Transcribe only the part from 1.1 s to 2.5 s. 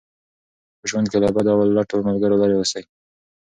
کې له بدو او لټو ملګرو